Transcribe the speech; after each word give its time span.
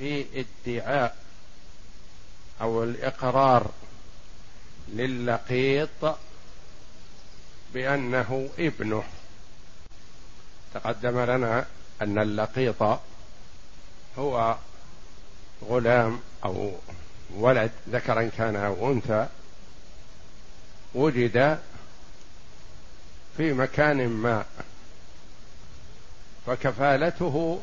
في 0.00 0.44
ادعاء 0.66 1.16
أو 2.60 2.84
الإقرار 2.84 3.70
للقيط 4.88 6.16
بأنه 7.74 8.48
ابنه. 8.58 9.04
تقدم 10.74 11.20
لنا 11.20 11.66
أن 12.02 12.18
اللقيط 12.18 12.82
هو 14.18 14.56
غلام 15.64 16.20
أو 16.44 16.72
ولد 17.30 17.70
ذكرا 17.88 18.30
كان 18.38 18.56
أو 18.56 18.92
أنثى 18.92 19.26
وجد 20.94 21.58
في 23.36 23.52
مكان 23.52 24.08
ما 24.08 24.44
فكفالته 26.46 27.62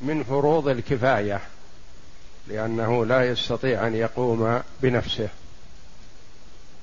من 0.00 0.24
فروض 0.24 0.68
الكفاية 0.68 1.40
لأنه 2.48 3.06
لا 3.06 3.30
يستطيع 3.30 3.86
أن 3.86 3.94
يقوم 3.94 4.62
بنفسه 4.82 5.28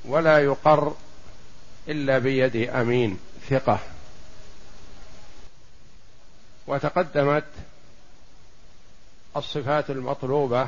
ولا 0.06 0.40
يقر 0.40 0.96
إلا 1.88 2.18
بيد 2.20 2.56
أمين 2.70 3.20
ثقة. 3.50 3.80
وتقدمت 6.68 7.44
الصفات 9.38 9.90
المطلوبة 9.90 10.68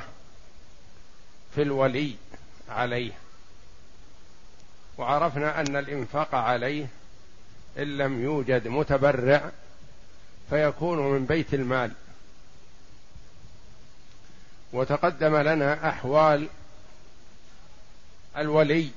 في 1.55 1.61
الولي 1.61 2.15
عليه. 2.69 3.11
وعرفنا 4.97 5.61
أن 5.61 5.75
الإنفاق 5.75 6.35
عليه 6.35 6.87
إن 7.77 7.97
لم 7.97 8.23
يوجد 8.23 8.67
متبرع 8.67 9.51
فيكون 10.49 10.97
من 10.97 11.25
بيت 11.25 11.53
المال. 11.53 11.91
وتقدم 14.73 15.35
لنا 15.35 15.89
أحوال 15.89 16.47
الولي 18.37 18.89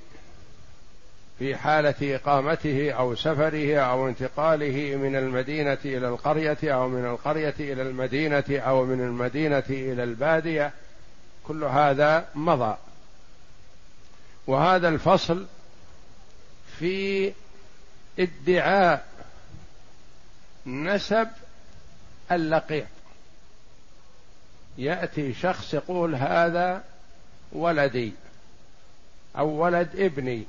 في 1.38 1.56
حالة 1.56 1.94
إقامته 2.02 2.92
أو 2.92 3.14
سفره 3.14 3.78
أو 3.78 4.08
انتقاله 4.08 4.96
من 4.96 5.16
المدينة 5.16 5.78
إلى 5.84 6.08
القرية 6.08 6.58
أو 6.64 6.88
من 6.88 7.04
القرية 7.04 7.54
إلى 7.60 7.82
المدينة 7.82 8.44
أو 8.50 8.84
من 8.84 9.00
المدينة 9.00 9.64
إلى 9.70 10.04
البادية 10.04 10.72
كل 11.46 11.64
هذا 11.64 12.28
مضى. 12.34 12.76
وهذا 14.46 14.88
الفصل 14.88 15.46
في 16.78 17.32
ادعاء 18.18 19.06
نسب 20.66 21.28
اللقيط 22.32 22.86
يأتي 24.78 25.34
شخص 25.34 25.74
يقول 25.74 26.14
هذا 26.14 26.84
ولدي 27.52 28.12
أو 29.38 29.48
ولد 29.48 29.88
ابني 29.96 30.44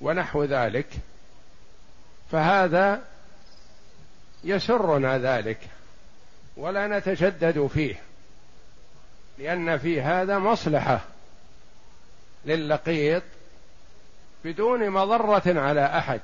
ونحو 0.00 0.44
ذلك 0.44 0.86
فهذا 2.32 3.02
يسرنا 4.44 5.18
ذلك 5.18 5.58
ولا 6.56 6.98
نتشدد 6.98 7.66
فيه 7.66 8.00
لأن 9.38 9.78
في 9.78 10.00
هذا 10.00 10.38
مصلحة 10.38 11.00
للقيط 12.44 13.22
بدون 14.44 14.90
مضرة 14.90 15.42
على 15.60 15.86
أحد 15.98 16.20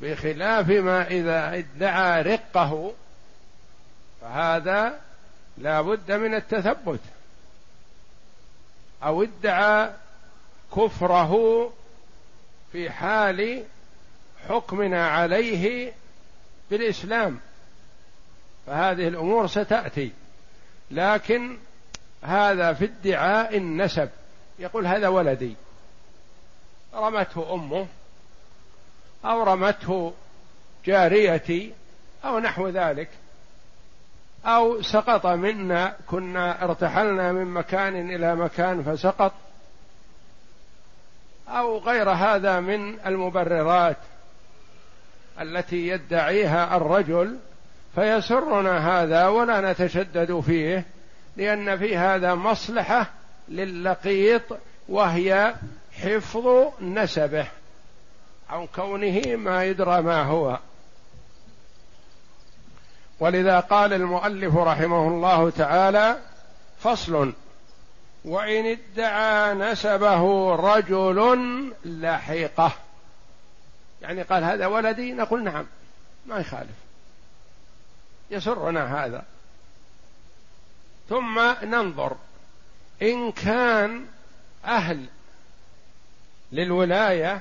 بخلاف 0.00 0.68
ما 0.68 1.06
إذا 1.06 1.54
ادعى 1.54 2.22
رقه 2.22 2.92
فهذا 4.28 5.00
لا 5.58 5.80
بد 5.80 6.12
من 6.12 6.34
التثبت. 6.34 7.00
أو 9.02 9.22
ادعى 9.22 9.90
كفره 10.76 11.72
في 12.72 12.90
حال 12.90 13.64
حكمنا 14.48 15.08
عليه 15.08 15.92
بالإسلام. 16.70 17.40
فهذه 18.66 19.08
الأمور 19.08 19.46
ستأتي. 19.46 20.12
لكن 20.90 21.58
هذا 22.22 22.72
في 22.72 22.84
ادعاء 22.84 23.56
النسب. 23.56 24.08
يقول 24.58 24.86
هذا 24.86 25.08
ولدي. 25.08 25.56
رمته 26.94 27.54
أمه. 27.54 27.86
أو 29.24 29.42
رمته 29.42 30.14
جاريتي. 30.86 31.72
أو 32.24 32.38
نحو 32.38 32.68
ذلك. 32.68 33.08
أو 34.46 34.82
سقط 34.82 35.26
منا 35.26 35.96
كنا 36.06 36.64
ارتحلنا 36.64 37.32
من 37.32 37.44
مكان 37.44 38.10
إلى 38.10 38.36
مكان 38.36 38.82
فسقط. 38.82 39.32
أو 41.48 41.78
غير 41.78 42.10
هذا 42.10 42.60
من 42.60 43.00
المبررات 43.06 43.96
التي 45.40 45.88
يدعيها 45.88 46.76
الرجل 46.76 47.38
فيسرنا 47.94 49.02
هذا 49.02 49.28
ولا 49.28 49.72
نتشدد 49.72 50.40
فيه 50.40 50.84
لأن 51.36 51.78
في 51.78 51.96
هذا 51.96 52.34
مصلحة 52.34 53.10
للقيط 53.48 54.42
وهي 54.88 55.54
حفظ 56.02 56.72
نسبه 56.80 57.46
عن 58.50 58.66
كونه 58.66 59.22
ما 59.36 59.64
يدرى 59.64 60.02
ما 60.02 60.22
هو. 60.22 60.58
ولذا 63.20 63.60
قال 63.60 63.92
المؤلف 63.92 64.56
رحمه 64.56 65.08
الله 65.08 65.50
تعالى 65.50 66.18
فصل 66.80 67.32
وإن 68.24 68.66
ادعى 68.66 69.54
نسبه 69.54 70.54
رجل 70.54 71.72
لحقه 71.84 72.72
يعني 74.02 74.22
قال 74.22 74.44
هذا 74.44 74.66
ولدي؟ 74.66 75.12
نقول 75.12 75.44
نعم 75.44 75.66
ما 76.26 76.38
يخالف. 76.38 76.76
يسرنا 78.30 79.04
هذا. 79.04 79.24
ثم 81.08 81.40
ننظر 81.62 82.16
إن 83.02 83.32
كان 83.32 84.06
أهل 84.64 85.06
للولاية 86.52 87.40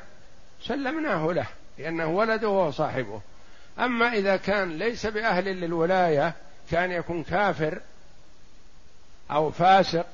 سلمناه 0.62 1.32
له 1.32 1.48
لأنه 1.78 2.08
ولده 2.08 2.50
وصاحبه. 2.50 3.22
أما 3.80 4.14
إذا 4.14 4.38
كان 4.38 4.78
ليس 4.78 5.06
بأهل 5.06 5.46
للولاية 5.46 6.34
كان 6.72 6.92
يكون 6.92 7.24
كافر 7.24 7.80
أو 9.32 9.52
فاسق 9.52 10.06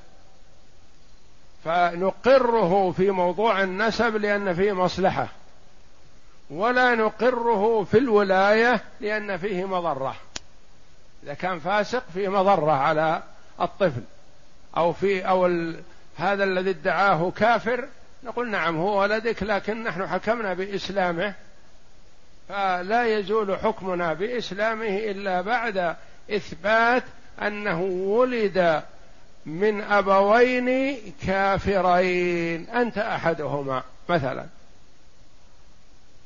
فنقره 1.66 2.92
في 2.92 3.12
موضوع 3.12 3.64
النسب 3.64 4.16
لأن 4.16 4.54
فيه 4.54 4.74
مصلحة 4.74 5.28
ولا 6.50 6.96
نقره 6.96 7.84
في 7.84 7.98
الولاية 7.98 8.82
لأن 9.02 9.38
فيه 9.38 9.66
مضرة. 9.66 10.16
إذا 11.24 11.34
كان 11.34 11.60
فاسق 11.60 12.04
فيه 12.14 12.30
مضرة 12.30 12.72
على 12.72 13.24
الطفل 13.62 14.04
أو 14.78 14.94
في 14.94 15.28
أو 15.28 15.46
ال... 15.46 15.82
هذا 16.18 16.44
الذي 16.44 16.70
ادعاه 16.70 17.32
كافر 17.32 17.88
نقول 18.24 18.50
نعم 18.50 18.78
هو 18.78 19.02
ولدك 19.02 19.44
لكن 19.44 19.84
نحن 19.84 20.08
حكمنا 20.08 20.54
بإسلامه 20.54 21.34
فلا 22.50 23.18
يزول 23.18 23.58
حكمنا 23.58 24.14
بإسلامه 24.14 24.98
إلا 24.98 25.42
بعد 25.42 25.96
إثبات 26.32 27.04
أنه 27.42 27.82
ولد 27.82 28.84
من 29.46 29.82
أبوين 29.82 30.98
كافرين. 31.28 32.70
أنت 32.70 32.98
أحدهما 32.98 33.84
مثلا. 34.10 34.46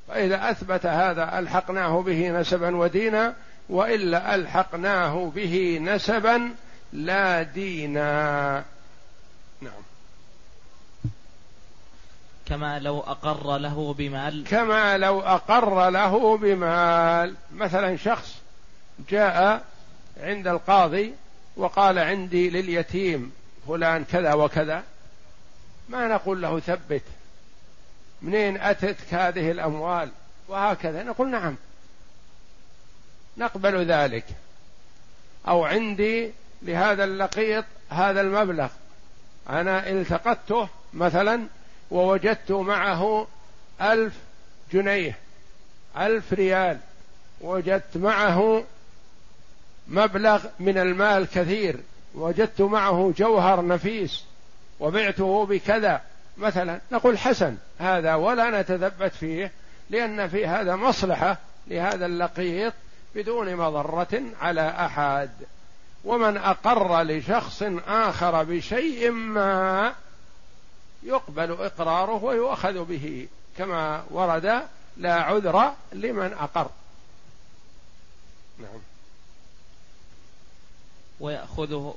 فإذا 0.08 0.52
أثبت 0.52 0.86
هذا 0.86 1.40
ألحقناه 1.40 2.02
به 2.02 2.30
نسبا 2.30 2.76
ودينا 2.76 3.34
وإلا 3.70 4.36
ألحقناه 4.36 5.32
به 5.36 5.80
نسبا 5.82 6.52
لا 6.94 7.44
دينا. 7.44 8.64
نعم. 9.62 9.87
كما 12.48 12.80
لو 12.80 13.00
أقر 13.00 13.58
له 13.58 13.94
بمال. 13.98 14.44
كما 14.48 14.98
لو 14.98 15.22
أقر 15.22 15.90
له 15.90 16.38
بمال. 16.38 17.36
مثلا 17.54 17.98
شخص 17.98 18.36
جاء 19.10 19.66
عند 20.22 20.48
القاضي 20.48 21.14
وقال 21.58 22.00
عندي 22.00 22.50
لليتيم 22.50 23.32
فلان 23.68 24.06
كذا 24.06 24.34
وكذا. 24.34 24.84
ما 25.90 26.08
نقول 26.08 26.42
له 26.42 26.60
ثبت. 26.60 27.04
منين 28.22 28.58
أتتك 28.58 29.14
هذه 29.14 29.52
الأموال؟ 29.52 30.10
وهكذا. 30.48 31.04
نقول 31.04 31.30
نعم. 31.30 31.56
نقبل 33.38 33.86
ذلك. 33.86 34.26
أو 35.48 35.66
عندي 35.66 36.32
لهذا 36.62 37.04
اللقيط 37.04 37.66
هذا 37.90 38.22
المبلغ. 38.22 38.70
أنا 39.50 39.90
التقطته 39.90 40.70
مثلا 40.94 41.48
ووجدت 41.92 42.52
معه 42.52 43.28
ألف 43.82 44.14
جنيه 44.74 45.18
ألف 45.98 46.34
ريال. 46.34 46.78
وجدت 47.42 47.98
معه 47.98 48.64
مبلغ 49.88 50.46
من 50.60 50.78
المال 50.78 51.28
كثير. 51.28 51.80
وجدت 52.16 52.62
معه 52.62 53.14
جوهر 53.18 53.68
نفيس. 53.68 54.24
وبعته 54.80 55.46
بكذا. 55.46 56.02
مثلا 56.38 56.80
نقول 56.92 57.18
حسن 57.18 57.58
هذا 57.80 58.16
ولا 58.16 58.62
نتثبت 58.62 59.14
فيه 59.14 59.52
لأن 59.90 60.28
في 60.28 60.48
هذا 60.48 60.76
مصلحة 60.76 61.38
لهذا 61.68 62.06
اللقيط 62.06 62.74
بدون 63.16 63.56
مضرة 63.56 64.22
على 64.42 64.70
أحد. 64.70 65.30
ومن 66.06 66.38
أقر 66.38 67.04
لشخص 67.04 67.64
آخر 67.88 68.44
بشيء 68.44 69.12
ما 69.12 69.94
يقبل 71.04 71.52
إقراره 71.52 72.24
ويؤخذ 72.24 72.86
به 72.86 73.28
كما 73.58 74.04
ورد 74.10 74.62
لا 74.98 75.14
عذر 75.14 75.74
لمن 75.94 76.34
أقر. 76.34 76.70
نعم. 78.60 78.82
ويأخذه, 81.20 81.96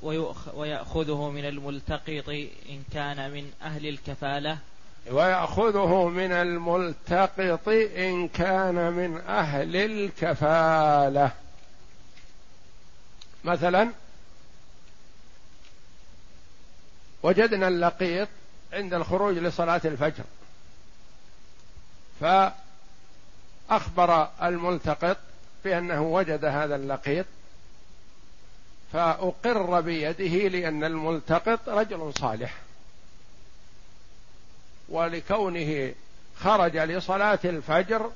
ويأخذه 0.54 1.30
من 1.30 1.44
الملتقط 1.44 2.28
إن 2.68 2.82
كان 2.92 3.30
من 3.30 3.52
أهل 3.62 3.86
الكفالة. 3.86 4.58
ويأخذه 5.10 6.08
من 6.08 6.32
الملتقط 6.32 7.68
إن 7.96 8.28
كان 8.28 8.92
من 8.92 9.20
أهل 9.28 9.76
الكفالة. 9.76 11.32
مثلا 13.44 13.90
وجدنا 17.22 17.68
اللقيط 17.68 18.28
عند 18.72 18.94
الخروج 18.94 19.38
لصلاة 19.38 19.80
الفجر. 19.84 20.24
فأخبر 22.20 24.28
الملتقط 24.42 25.16
بأنه 25.64 26.02
وجد 26.02 26.44
هذا 26.44 26.76
اللقيط 26.76 27.26
فأقر 28.92 29.80
بيده 29.80 30.48
لأن 30.48 30.84
الملتقط 30.84 31.68
رجل 31.68 32.12
صالح. 32.18 32.54
ولكونه 34.88 35.94
خرج 36.36 36.76
لصلاة 36.76 37.38
الفجر 37.44 38.10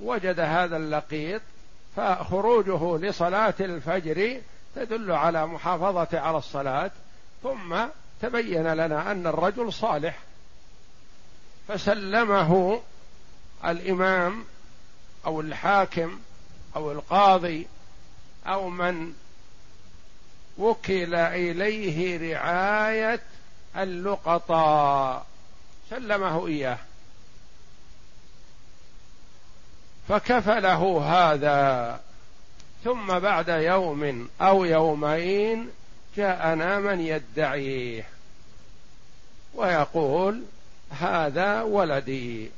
وجد 0.00 0.40
هذا 0.40 0.76
اللقيط 0.76 1.42
فخروجه 1.96 3.06
لصلاة 3.06 3.54
الفجر 3.60 4.40
تدل 4.74 5.12
على 5.12 5.46
محافظة 5.46 6.20
على 6.20 6.38
الصلاة 6.38 6.90
ثم 7.42 7.76
تبين 8.22 8.72
لنا 8.74 9.10
أن 9.10 9.26
الرجل 9.26 9.72
صالح. 9.72 10.18
فسلمه 11.68 12.80
الإمام 13.64 14.44
أو 15.26 15.40
الحاكم 15.40 16.20
أو 16.76 16.92
القاضي 16.92 17.66
أو 18.46 18.68
من 18.68 19.12
وكل 20.58 21.14
إليه 21.14 22.34
رعاية 22.34 23.20
اللقطاء. 23.76 25.26
سلمه 25.90 26.46
إياه. 26.46 26.78
فكفله 30.08 31.00
هذا. 31.02 32.00
ثم 32.84 33.18
بعد 33.18 33.48
يوم 33.48 34.28
أو 34.40 34.64
يومين 34.64 35.70
جاءنا 36.16 36.78
من 36.78 37.00
يدعيه 37.00 38.06
ويقول 39.54 40.42
هذا 40.90 41.62
ولدي. 41.62 42.50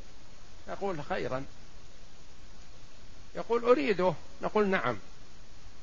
يقول 0.69 1.03
خيرا. 1.03 1.45
يقول 3.35 3.65
أريده. 3.65 4.15
نقول 4.43 4.69
نعم. 4.69 4.99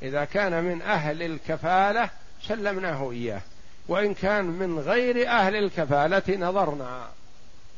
إذا 0.01 0.25
كان 0.25 0.63
من 0.63 0.81
أهل 0.81 1.23
الكفالة 1.23 2.09
سلمناه 2.47 3.11
إياه. 3.11 3.41
وإن 3.87 4.13
كان 4.13 4.45
من 4.45 4.79
غير 4.79 5.29
أهل 5.29 5.55
الكفالة 5.55 6.37
نظرنا. 6.37 7.09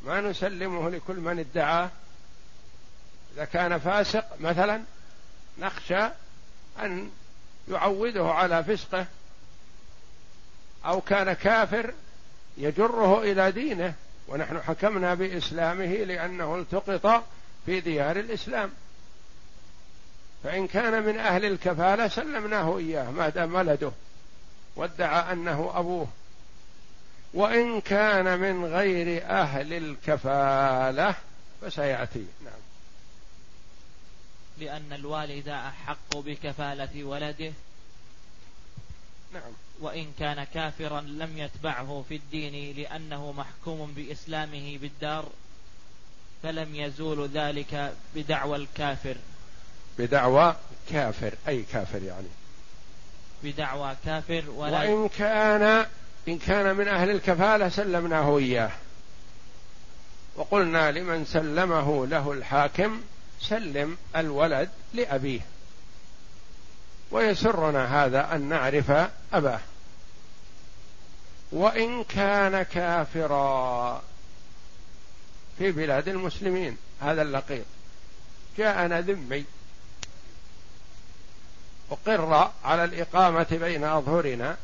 ما 0.02 0.20
نسلمه 0.20 0.90
لكل 0.90 1.16
من 1.16 1.38
ادعاه. 1.38 1.90
إذا 3.34 3.44
كان 3.44 3.78
فاسق 3.78 4.40
مثلا 4.40 4.82
نخشى 5.58 6.08
أن 6.82 7.10
يعوده 7.68 8.24
على 8.28 8.64
فسقه. 8.64 9.06
أو 10.86 11.00
كان 11.00 11.32
كافر 11.32 11.94
يجره 12.58 13.22
إلى 13.22 13.52
دينه 13.52 13.94
ونحن 14.28 14.62
حكمنا 14.62 15.14
بإسلامه 15.14 15.86
لأنه 15.86 16.56
التقط 16.56 17.24
في 17.66 17.80
ديار 17.80 18.16
الإسلام. 18.16 18.70
فإن 20.44 20.66
كان 20.66 21.02
من 21.02 21.18
أهل 21.18 21.44
الكفالة 21.44 22.08
سلمناه 22.08 22.78
إياه 22.78 23.10
ما 23.10 23.28
دام 23.28 23.54
ولده 23.54 23.92
وادعى 24.76 25.32
أنه 25.32 25.72
أبوه. 25.74 26.08
وإن 27.34 27.80
كان 27.80 28.38
من 28.38 28.64
غير 28.64 29.26
أهل 29.26 29.72
الكفالة 29.72 31.14
فسيأتي. 31.62 32.26
نعم. 32.44 32.60
لأن 34.58 34.92
الوالد 34.92 35.48
أحق 35.48 36.16
بكفالة 36.16 37.04
ولده. 37.04 37.52
نعم. 39.32 39.52
وإن 39.80 40.12
كان 40.18 40.44
كافرا 40.44 41.00
لم 41.00 41.38
يتبعه 41.38 42.04
في 42.08 42.16
الدين 42.16 42.76
لأنه 42.76 43.32
محكوم 43.32 43.92
بإسلامه 43.96 44.78
بالدار 44.78 45.28
فلم 46.42 46.74
يزول 46.74 47.28
ذلك 47.28 47.92
بدعوى 48.14 48.56
الكافر. 48.56 49.16
بدعوى 49.98 50.56
كافر 50.90 51.34
أي 51.48 51.62
كافر 51.62 52.02
يعني؟ 52.02 52.28
بدعوى 53.44 53.96
كافر 54.04 54.44
ولا 54.50 54.78
وإن 54.78 55.08
كان 55.08 55.86
إن 56.28 56.38
كان 56.38 56.76
من 56.76 56.88
أهل 56.88 57.10
الكفالة 57.10 57.68
سلمناه 57.68 58.38
إياه. 58.38 58.70
وقلنا 60.36 60.92
لمن 60.92 61.24
سلمه 61.24 62.06
له 62.06 62.32
الحاكم 62.32 63.00
سلم 63.40 63.96
الولد 64.16 64.68
لأبيه. 64.94 65.40
ويسرنا 67.10 68.04
هذا 68.04 68.34
أن 68.34 68.40
نعرف 68.48 68.90
أباه. 69.32 69.60
وإن 71.52 72.04
كان 72.04 72.62
كافرا 72.62 74.02
في 75.58 75.72
بلاد 75.72 76.08
المسلمين. 76.08 76.76
هذا 77.00 77.22
اللقيط. 77.22 77.64
جاءنا 78.58 79.00
ذمي. 79.00 79.44
أقر 81.90 82.50
على 82.64 82.84
الإقامة 82.84 83.46
بين 83.50 83.84
أظهرنا. 83.84 84.56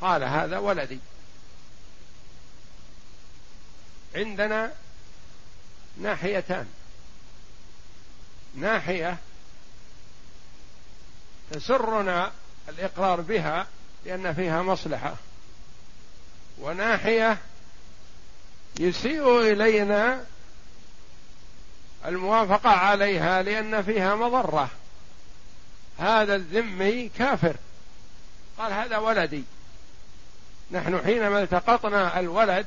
قال 0.00 0.24
هذا 0.24 0.58
ولدي. 0.58 0.98
عندنا 4.14 4.72
ناحيتان. 6.00 6.66
ناحية 8.54 9.18
تسرنا 11.50 12.32
الإقرار 12.68 13.20
بها 13.20 13.66
لأن 14.06 14.34
فيها 14.34 14.62
مصلحة. 14.62 15.14
وناحية 16.58 17.38
يسيء 18.80 19.40
إلينا 19.40 20.24
الموافقة 22.06 22.70
عليها 22.70 23.42
لأن 23.42 23.82
فيها 23.82 24.14
مضرة. 24.14 24.70
هذا 25.98 26.34
الذمي 26.34 27.08
كافر. 27.08 27.56
قال 28.58 28.72
هذا 28.72 28.98
ولدي. 28.98 29.44
نحن 30.70 31.00
حينما 31.04 31.42
التقطنا 31.42 32.20
الولد 32.20 32.66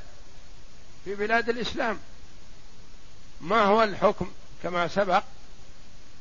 في 1.06 1.16
بلاد 1.16 1.50
الإسلام 1.50 2.00
ما 3.42 3.62
هو 3.62 3.84
الحكم؟ 3.84 4.32
كما 4.64 4.88
سبق 4.88 5.24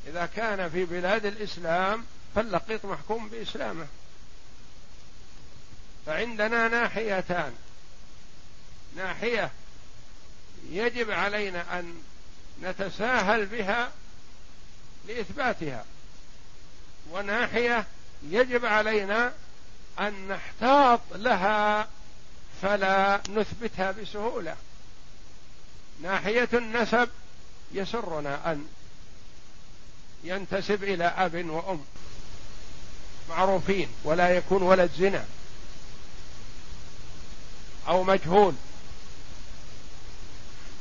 إذا 0.07 0.27
كان 0.37 0.71
في 0.71 0.85
بلاد 0.85 1.27
الإسلام 1.27 2.05
فاللقيط 2.35 2.85
محكوم 2.85 3.29
بإسلامه. 3.29 3.87
فعندنا 6.07 6.69
ناحيتان. 6.69 7.55
ناحية 8.97 9.51
يجب 10.71 11.11
علينا 11.11 11.79
أن 11.79 12.03
نتساهل 12.63 13.47
بها 13.47 13.93
لإثباتها. 15.09 15.85
وناحية 17.11 17.87
يجب 18.23 18.67
علينا 18.67 19.33
أن 20.01 20.29
نحتاط 20.29 21.01
لها 21.15 21.89
فلا 22.63 23.21
نثبتها 23.29 23.91
بسهولة. 23.91 24.57
ناحية 26.03 26.49
النسب 26.53 27.09
يسرنا 27.73 28.53
أن 28.53 28.69
ينتسب 30.25 30.85
إلى 30.85 31.05
أب 31.05 31.35
وأم. 31.51 31.85
معروفين 33.31 33.89
ولا 34.05 34.31
يكون 34.31 34.63
ولد 34.63 34.91
زنا 34.99 35.25
أو 37.89 38.03
مجهول. 38.03 38.55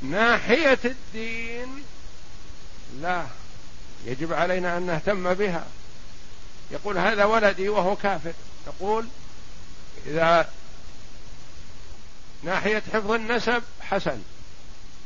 ناحية 0.01 0.79
الدين 0.85 1.83
لا 3.01 3.25
يجب 4.05 4.33
علينا 4.33 4.77
أن 4.77 4.83
نهتم 4.83 5.33
بها. 5.33 5.67
يقول 6.71 6.97
هذا 6.97 7.25
ولدي 7.25 7.69
وهو 7.69 7.95
كافر. 7.95 8.33
نقول 8.67 9.07
إذا 10.05 10.49
ناحية 12.43 12.83
حفظ 12.93 13.11
النسب 13.11 13.63
حسن 13.81 14.21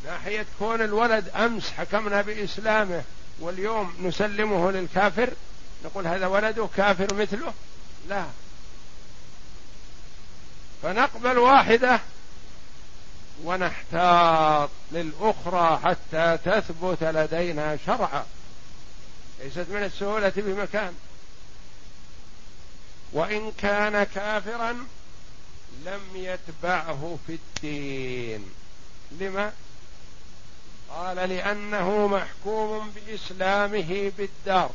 ناحية 0.05 0.45
كون 0.59 0.81
الولد 0.81 1.29
أمس 1.29 1.69
حكمنا 1.69 2.21
بإسلامه 2.21 3.03
واليوم 3.39 3.93
نسلمه 4.01 4.71
للكافر 4.71 5.29
نقول 5.85 6.07
هذا 6.07 6.27
ولده 6.27 6.69
كافر 6.77 7.13
مثله؟ 7.13 7.53
لا. 8.09 8.25
فنقبل 10.83 11.37
واحدة 11.37 11.99
ونحتاط 13.43 14.69
للأخرى 14.91 15.79
حتى 15.83 16.37
تثبت 16.45 17.03
لدينا 17.03 17.77
شرعا. 17.85 18.25
ليست 19.39 19.65
من 19.69 19.83
السهولة 19.83 20.33
بمكان. 20.35 20.93
وإن 23.11 23.51
كان 23.51 24.03
كافرا 24.03 24.87
لم 25.85 26.01
يتبعه 26.15 27.17
في 27.27 27.33
الدين. 27.33 28.49
لما؟ 29.11 29.51
قال 30.89 31.17
لأنه 31.29 32.07
محكوم 32.07 32.93
بإسلامه 32.95 34.11
بالدار. 34.17 34.71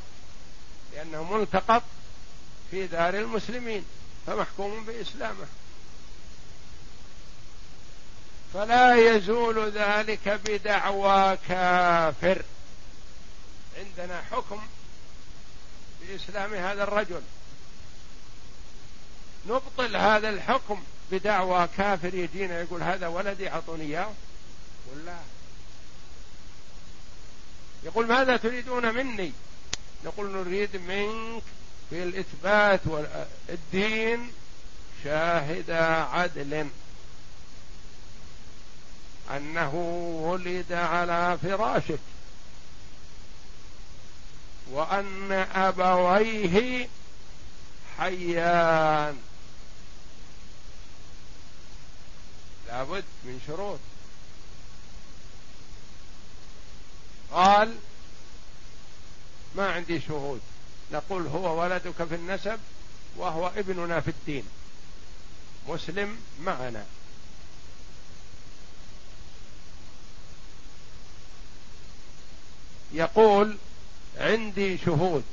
لأنه 0.93 1.23
ملتقط 1.23 1.83
في 2.71 2.87
دار 2.87 3.15
المسلمين 3.15 3.85
فمحكوم 4.27 4.85
بإسلامه. 4.85 5.47
فلا 8.55 8.97
يزول 8.97 9.71
ذلك 9.71 10.29
بدعوى 10.29 11.39
كافر. 11.49 12.43
عندنا 13.79 14.23
حكم 14.31 14.61
بإسلام 16.01 16.55
هذا 16.55 16.83
الرجل. 16.83 17.23
نبطل 19.47 19.97
هذا 19.97 20.29
الحكم 20.29 20.83
بدعوى 21.11 21.69
كافر 21.77 22.15
يجينا 22.15 22.61
يقول 22.61 22.83
هذا 22.83 23.07
ولدي 23.07 23.51
أعطوني 23.51 23.85
إياه 23.85 24.13
ولا؟ 24.93 25.19
يقول 27.83 28.07
ماذا 28.07 28.37
تريدون 28.37 28.95
مني؟ 28.95 29.33
نقول 30.05 30.31
نريد 30.31 30.77
منك 30.77 31.43
في 31.91 32.03
الإثبات 32.03 32.81
والدين 32.87 34.33
شاهد 35.05 35.71
عدل. 36.13 36.69
أنه 39.31 39.75
ولد 40.23 40.73
على 40.73 41.39
فراشك. 41.43 41.99
وأن 44.71 45.33
أبويه 45.55 46.89
حيان. 47.99 49.19
لابد 52.69 53.05
من 53.25 53.41
شروط. 53.47 53.79
قال 57.33 57.75
ما 59.55 59.73
عندي 59.73 60.01
شهود. 60.01 60.41
نقول 60.93 61.27
هو 61.27 61.63
ولدك 61.63 62.05
في 62.05 62.15
النسب 62.15 62.59
وهو 63.17 63.49
ابننا 63.57 64.01
في 64.01 64.11
الدين. 64.11 64.45
مسلم 65.69 66.17
معنا. 66.41 66.85
يقول 72.93 73.57
عندي 74.19 74.79
شهود. 74.79 75.25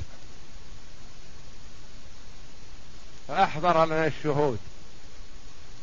فأحضر 3.28 3.86
لنا 3.86 4.08
الشهود. 4.08 4.60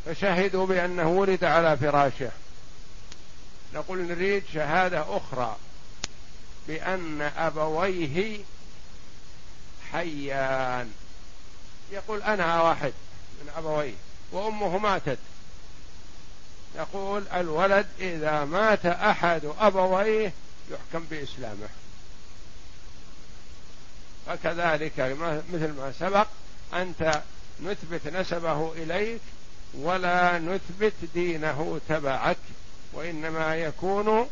فشهدوا 0.06 0.66
بأنه 0.66 1.08
ولد 1.08 1.44
على 1.44 1.76
فراشه. 1.76 2.30
نقول 3.74 3.98
نريد 3.98 4.42
شهادة 4.54 5.16
أخرى. 5.16 5.56
بأن 6.68 7.20
أبويه 7.36 8.38
حيان. 9.92 10.92
يقول 11.92 12.22
أنا 12.22 12.62
واحد 12.62 12.92
من 13.42 13.52
أبويه 13.56 13.94
وأمه 14.32 14.78
ماتت. 14.78 15.18
يقول 16.76 17.24
الولد 17.34 17.86
إذا 18.00 18.44
مات 18.44 18.86
أحد 18.86 19.52
أبويه 19.58 20.32
يحكم 20.70 21.04
بإسلامه. 21.10 21.68
فكذلك 24.26 25.00
مثل 25.52 25.72
ما 25.72 25.92
سبق 26.00 26.26
أنت 26.74 27.22
نثبت 27.60 28.06
نسبه 28.06 28.72
إليك 28.72 29.20
ولا 29.74 30.38
نثبت 30.38 30.92
دينه 31.14 31.80
تبعك 31.88 32.36
وإنما 32.92 33.56
يكون 33.56 34.28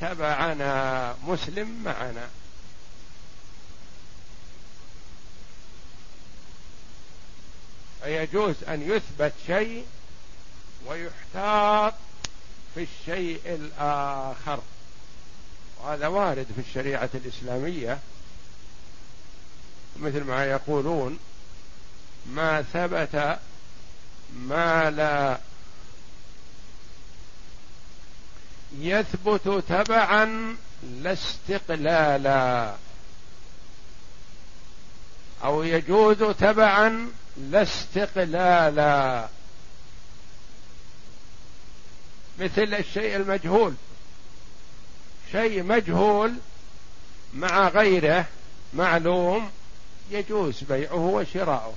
تبعنا 0.00 1.14
مسلم 1.26 1.82
معنا. 1.84 2.28
فيجوز 8.02 8.54
أن 8.68 8.82
يثبت 8.82 9.32
شيء 9.46 9.86
ويحتاط 10.86 11.94
في 12.74 12.82
الشيء 12.82 13.40
الآخر. 13.44 14.60
وهذا 15.80 16.06
وارد 16.06 16.46
في 16.54 16.60
الشريعة 16.60 17.10
الإسلامية. 17.14 17.98
مثل 19.96 20.24
ما 20.24 20.44
يقولون 20.44 21.18
ما 22.26 22.62
ثبت 22.62 23.38
ما 24.32 24.90
لا 24.90 25.38
يثبت 28.72 29.64
تبعا 29.68 30.56
لا 30.82 31.12
استقلالا. 31.12 32.74
أو 35.44 35.62
يجوز 35.62 36.18
تبعا 36.18 37.10
لا 37.36 37.62
استقلالا. 37.62 39.28
مثل 42.38 42.74
الشيء 42.74 43.16
المجهول. 43.16 43.74
شيء 45.32 45.62
مجهول 45.62 46.34
مع 47.34 47.68
غيره 47.68 48.26
معلوم 48.74 49.50
يجوز 50.10 50.64
بيعه 50.64 50.94
وشراؤه. 50.94 51.74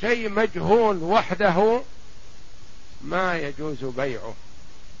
شيء 0.00 0.28
مجهول 0.28 1.02
وحده 1.02 1.82
ما 3.02 3.38
يجوز 3.38 3.84
بيعه. 3.84 4.34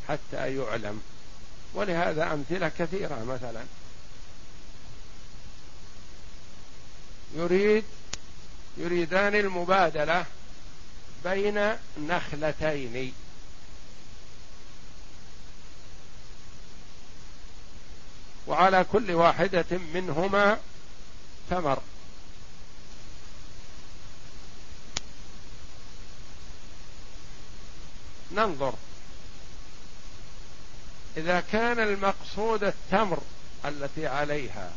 حتى 0.08 0.56
يعلم. 0.56 1.02
ولهذا 1.74 2.32
أمثلة 2.32 2.68
كثيرة 2.78 3.24
مثلا. 3.24 3.62
يريد 7.36 7.84
يريدان 8.76 9.34
المبادلة 9.34 10.26
بين 11.24 11.76
نخلتين. 11.98 13.12
وعلى 18.46 18.84
كل 18.92 19.12
واحدة 19.12 19.78
منهما 19.94 20.58
ثمر. 21.50 21.78
ننظر. 28.32 28.74
إذا 31.16 31.42
كان 31.52 31.80
المقصود 31.80 32.64
التمر 32.64 33.18
التي 33.64 34.06
عليها 34.06 34.70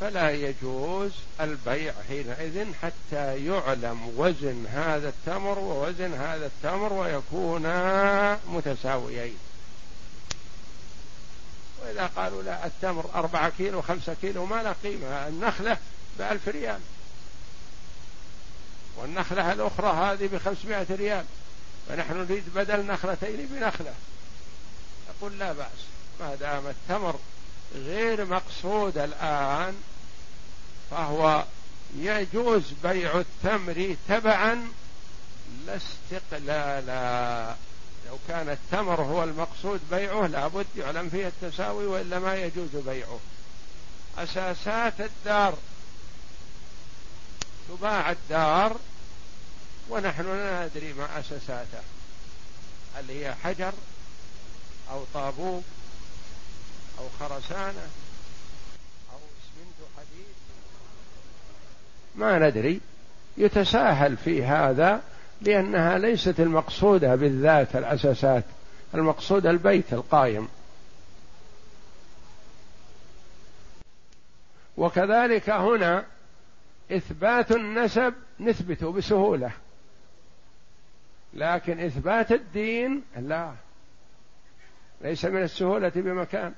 فلا 0.00 0.30
يجوز 0.30 1.12
البيع 1.40 1.94
حينئذ 2.08 2.72
حتى 2.82 3.46
يعلم 3.46 4.12
وزن 4.16 4.66
هذا 4.66 5.08
التمر 5.08 5.58
ووزن 5.58 6.14
هذا 6.14 6.46
التمر 6.46 6.92
ويكونا 6.92 8.38
متساويين. 8.48 9.38
وإذا 11.82 12.10
قالوا 12.16 12.42
لا 12.42 12.66
التمر 12.66 13.10
أربعة 13.14 13.52
كيلو 13.58 13.82
خمسة 13.82 14.16
كيلو 14.20 14.46
ما 14.46 14.62
له 14.62 14.74
قيمة 14.82 15.28
النخلة 15.28 15.78
بألف 16.18 16.48
ريال. 16.48 16.80
والنخلة 18.96 19.52
الأخرى 19.52 19.88
هذه 19.88 20.26
بخمسمائة 20.32 20.86
ريال. 20.90 21.24
فنحن 21.88 22.16
نريد 22.16 22.44
بدل 22.54 22.86
نخلتين 22.86 23.46
بنخلة. 23.46 23.94
يقول 25.18 25.38
لا 25.38 25.52
بأس. 25.52 25.68
ما 26.20 26.34
دام 26.34 26.66
التمر 26.66 27.18
غير 27.74 28.24
مقصود 28.24 28.98
الآن 28.98 29.74
فهو 30.90 31.44
يجوز 31.96 32.62
بيع 32.82 33.20
التمر 33.20 33.96
تبعا 34.08 34.68
لا 35.66 35.76
استقلالا 35.76 37.54
لو 38.08 38.18
كان 38.28 38.48
التمر 38.48 39.00
هو 39.00 39.24
المقصود 39.24 39.80
بيعه 39.90 40.26
لابد 40.26 40.66
يعلم 40.76 41.08
فيه 41.08 41.26
التساوي 41.28 41.86
وإلا 41.86 42.18
ما 42.18 42.36
يجوز 42.36 42.76
بيعه. 42.76 43.18
أساسات 44.18 45.00
الدار. 45.00 45.54
تباع 47.68 48.10
الدار 48.10 48.76
ونحن 49.88 50.26
لا 50.26 50.66
ندري 50.66 50.92
ما 50.92 51.20
أسساته 51.20 51.80
هل 52.94 53.10
هي 53.10 53.34
حجر؟ 53.34 53.72
أو 54.90 55.04
طابوق 55.14 55.62
أو 56.98 57.04
خرسانة 57.20 57.86
أو 59.12 59.18
اسمنت 59.18 59.88
حديد. 59.96 60.34
ما 62.14 62.48
ندري. 62.48 62.80
يتساهل 63.36 64.16
في 64.16 64.44
هذا 64.44 65.02
لأنها 65.42 65.98
ليست 65.98 66.40
المقصودة 66.40 67.14
بالذات 67.14 67.76
الأساسات 67.76 68.44
المقصود 68.94 69.46
البيت 69.46 69.92
القائم. 69.92 70.48
وكذلك 74.76 75.50
هنا 75.50 76.04
إثبات 76.92 77.52
النسب 77.52 78.14
نثبته 78.40 78.92
بسهولة 78.92 79.50
لكن 81.34 81.80
إثبات 81.80 82.32
الدين 82.32 83.02
لا. 83.16 83.52
ليس 85.00 85.24
من 85.24 85.42
السهولة 85.42 85.92
بمكان. 85.94 86.52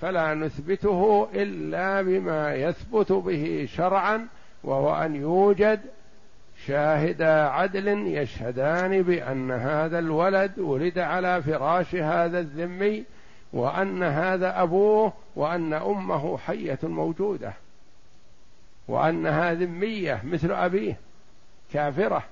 فلا 0.00 0.34
نثبته 0.34 1.28
إلا 1.34 2.02
بما 2.02 2.54
يثبت 2.54 3.12
به 3.12 3.68
شرعا 3.70 4.28
وهو 4.64 4.94
أن 4.94 5.16
يوجد 5.16 5.80
شاهدا 6.66 7.32
عدل 7.32 7.88
يشهدان 7.88 9.02
بأن 9.02 9.50
هذا 9.50 9.98
الولد 9.98 10.58
ولد 10.58 10.98
على 10.98 11.42
فراش 11.42 11.94
هذا 11.94 12.40
الذمي 12.40 13.04
وأن 13.52 14.02
هذا 14.02 14.62
أبوه 14.62 15.12
وأن 15.36 15.72
أمه 15.72 16.38
حية 16.38 16.78
موجودة 16.82 17.52
وأنها 18.88 19.54
ذمية 19.54 20.20
مثل 20.24 20.52
أبيه 20.52 20.96
كافرة. 21.72 22.24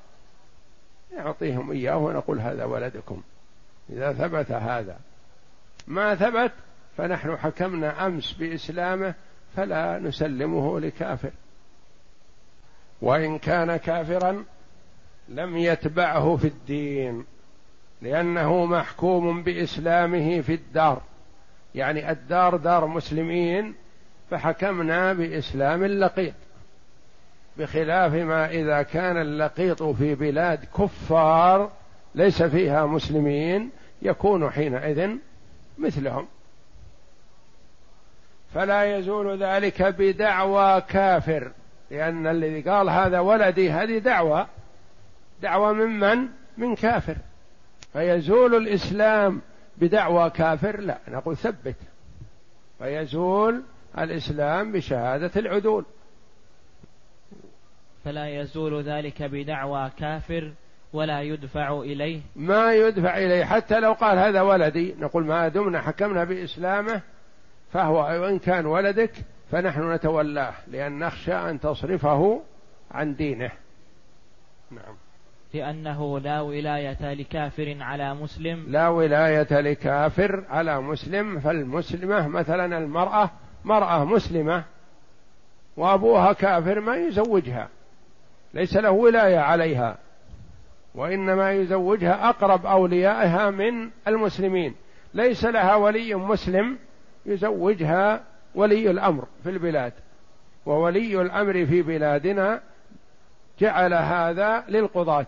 نعطيهم 1.17 1.71
إياه 1.71 1.97
ونقول 1.97 2.41
هذا 2.41 2.65
ولدكم. 2.65 3.23
إذا 3.91 4.13
ثبت 4.13 4.53
هذا 4.53 4.99
ما 5.87 6.15
ثبت 6.15 6.53
فنحن 6.97 7.37
حكمنا 7.37 8.07
أمس 8.07 8.33
بإسلامه 8.33 9.15
فلا 9.57 9.99
نسلمه 9.99 10.81
لكافر. 10.81 11.31
وإن 13.03 13.39
كان 13.39 13.77
كافرا 13.77 14.45
لم 15.29 15.57
يتبعه 15.57 16.37
في 16.37 16.47
الدين 16.47 17.25
لأنه 18.03 18.65
محكوم 18.65 19.43
بإسلامه 19.43 20.41
في 20.41 20.55
الدار. 20.55 21.03
يعني 21.75 22.11
الدار 22.11 22.57
دار 22.57 22.87
مسلمين 22.87 23.75
فحكمنا 24.31 25.13
بإسلام 25.13 25.85
اللقيط. 25.85 26.35
بخلاف 27.57 28.15
ما 28.15 28.51
إذا 28.51 28.83
كان 28.83 29.17
اللقيط 29.17 29.83
في 29.83 30.15
بلاد 30.15 30.65
كفار 30.65 31.71
ليس 32.15 32.43
فيها 32.43 32.87
مسلمين 32.87 33.71
يكون 34.03 34.51
حينئذ 34.51 35.17
مثلهم. 35.79 36.27
فلا 38.55 38.97
يزول 38.99 39.43
ذلك 39.43 39.83
بدعوى 39.83 40.81
كافر 40.81 41.53
لأن 41.91 42.27
الذي 42.27 42.61
قال 42.61 42.91
هذا 42.91 43.21
ولدي 43.21 43.71
هذه 43.71 43.99
دعوة. 43.99 44.47
دعوة 45.43 45.73
ممن 45.73 46.29
من 46.59 46.75
كافر. 46.75 47.17
فيزول 47.93 48.55
الإسلام 48.55 49.41
بدعوى 49.77 50.31
كافر؟ 50.31 50.81
لا 50.81 50.99
نقول 51.09 51.37
ثبت. 51.37 51.77
فيزول 52.79 53.63
الإسلام 53.99 54.73
بشهادة 54.73 55.31
العدول. 55.37 55.85
فلا 58.05 58.29
يزول 58.29 58.83
ذلك 58.83 59.23
بدعوى 59.23 59.91
كافر 59.99 60.53
ولا 60.95 61.23
يدفع 61.23 61.81
إليه. 61.81 62.21
ما 62.37 62.75
يدفع 62.75 63.19
إليه. 63.19 63.45
حتى 63.45 63.81
لو 63.81 63.93
قال 63.93 64.19
هذا 64.19 64.41
ولدي 64.41 64.95
نقول 65.01 65.25
ما 65.25 65.49
دمنا 65.49 65.81
حكمنا 65.81 66.25
بإسلامه 66.25 67.01
فهو 67.73 67.99
وإن 67.99 68.39
كان 68.39 68.67
ولدك 68.67 69.13
فنحن 69.51 69.93
نتولاه 69.93 70.53
لأن 70.69 70.99
نخشى 70.99 71.35
أن 71.35 71.61
تصرفه 71.61 72.43
عن 72.91 73.15
دينه. 73.15 73.51
نعم. 74.71 74.97
لأنه 75.55 76.19
لا 76.19 76.41
ولاية 76.41 77.15
لكافر 77.15 77.77
على 77.81 78.15
مسلم. 78.15 78.65
لا 78.69 78.89
ولاية 78.89 79.61
لكافر 79.61 80.45
على 80.49 80.81
مسلم 80.81 81.41
فالمسلمة 81.41 82.29
مثلا 82.29 82.79
المرأة 82.79 83.31
مرأة 83.65 84.05
مسلمة 84.05 84.65
وأبوها 85.77 86.33
كافر 86.33 86.81
ما 86.81 86.97
يزوجها 86.97 87.69
ليس 88.55 88.77
له 88.77 88.91
ولاية 88.91 89.39
عليها. 89.39 90.04
وإنما 90.95 91.53
يزوجها 91.53 92.29
أقرب 92.29 92.67
أوليائها 92.67 93.51
من 93.51 93.91
المسلمين. 94.09 94.75
ليس 95.15 95.45
لها 95.45 95.75
ولي 95.75 96.15
مسلم 96.15 96.79
يزوجها 97.27 98.21
ولي 98.55 98.91
الأمر 98.91 99.25
في 99.43 99.51
البلاد. 99.51 99.93
وولي 100.67 101.21
الأمر 101.21 101.67
في 101.67 101.83
بلادنا 101.83 102.61
جعل 103.59 103.95
هذا 103.95 104.65
للقضاة. 104.69 105.27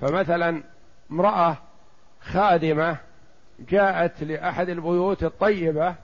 فمثلا 0.00 0.62
امرأة 1.10 1.56
خادمة 2.20 2.96
جاءت 3.68 4.22
لأحد 4.22 4.68
البيوت 4.68 5.24
الطيبة 5.24 5.94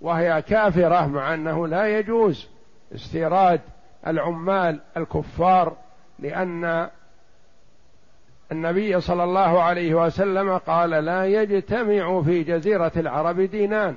وهي 0.00 0.42
كافرة 0.42 1.06
مع 1.06 1.34
أنه 1.34 1.66
لا 1.66 1.98
يجوز 1.98 2.48
استيراد 2.94 3.60
العمال 4.06 4.80
الكفار 4.96 5.76
لأن 6.18 6.88
النبي 8.52 9.00
صلى 9.00 9.24
الله 9.24 9.62
عليه 9.62 9.94
وسلم 9.94 10.58
قال 10.58 10.90
لا 10.90 11.26
يجتمع 11.26 12.22
في 12.22 12.42
جزيرة 12.42 12.92
العرب 12.96 13.40
دينان. 13.40 13.96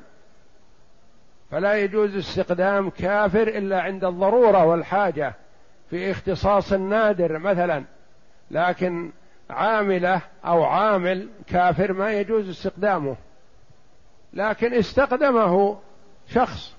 فلا 1.52 1.74
يجوز 1.74 2.16
استخدام 2.16 2.90
كافر 2.90 3.48
إلا 3.48 3.82
عند 3.82 4.06
الضرورة 4.06 4.66
والحاجة 4.66 5.34
في 5.90 6.12
اختصاص 6.12 6.74
نادر 6.74 7.38
مثلا. 7.38 7.84
لكن 8.52 9.12
عاملة 9.50 10.22
أو 10.46 10.64
عامل 10.64 11.30
كافر 11.48 11.94
ما 11.94 12.14
يجوز 12.14 12.50
استخدامه 12.50 13.16
لكن 14.34 14.74
استخدمه 14.74 15.80
شخص 16.28 16.76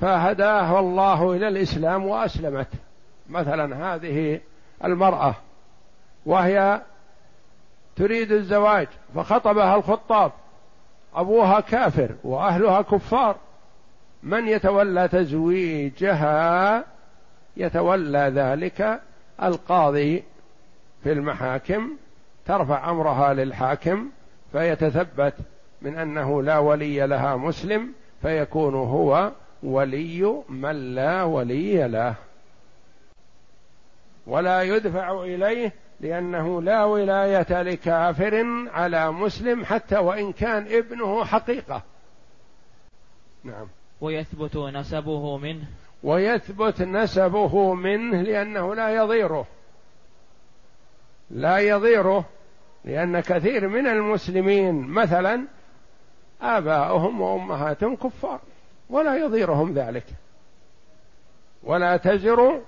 فهداه 0.00 0.80
الله 0.80 1.32
إلى 1.32 1.48
الإسلام 1.48 2.06
وأسلمت. 2.06 2.68
مثلا 3.28 3.94
هذه 3.94 4.40
المرأة. 4.84 5.34
وهي 6.26 6.82
تريد 7.96 8.32
الزواج 8.32 8.88
فخطبها 9.14 9.76
الخطاب 9.76 10.32
أبوها 11.14 11.60
كافر 11.60 12.10
وأهلها 12.24 12.82
كفار 12.82 13.36
من 14.22 14.48
يتولى 14.48 15.08
تزويجها 15.08 16.84
يتولى 17.56 18.32
ذلك 18.34 19.00
القاضي 19.42 20.24
في 21.02 21.12
المحاكم 21.12 21.90
ترفع 22.46 22.90
أمرها 22.90 23.34
للحاكم 23.34 24.10
فيتثبت 24.52 25.34
من 25.82 25.98
أنه 25.98 26.42
لا 26.42 26.58
ولي 26.58 27.06
لها 27.06 27.36
مسلم 27.36 27.92
فيكون 28.22 28.74
هو 28.74 29.32
ولي 29.62 30.42
من 30.48 30.94
لا 30.94 31.22
ولي 31.22 31.88
له. 31.88 32.14
ولا 34.26 34.62
يدفع 34.62 35.22
إليه 35.22 35.72
لأنه 36.00 36.62
لا 36.62 36.84
ولاية 36.84 37.62
لكافر 37.62 38.46
على 38.70 39.12
مسلم 39.12 39.64
حتى 39.64 39.96
وإن 39.96 40.32
كان 40.32 40.66
ابنه 40.70 41.24
حقيقة. 41.24 41.82
نعم. 43.44 43.66
ويثبت 44.00 44.56
نسبه 44.56 45.36
منه. 45.36 45.64
ويثبت 46.02 46.82
نسبه 46.82 47.74
منه 47.74 48.22
لأنه 48.22 48.74
لا 48.74 48.94
يضيره. 48.94 49.46
لا 51.30 51.58
يضيره 51.58 52.24
لأن 52.84 53.20
كثير 53.20 53.68
من 53.68 53.86
المسلمين 53.86 54.88
مثلا 54.88 55.44
آباؤهم 56.42 57.20
وأمهاتهم 57.20 57.96
كفار 57.96 58.40
ولا 58.90 59.16
يضيرهم 59.16 59.74
ذلك. 59.74 60.06
ولا 61.62 61.96
تزر 61.96 62.60